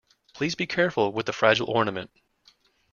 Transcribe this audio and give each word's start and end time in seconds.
Please 0.33 0.55
be 0.55 0.65
careful 0.65 1.11
with 1.13 1.27
the 1.27 1.31
fragile 1.31 1.69
ornament. 1.69 2.09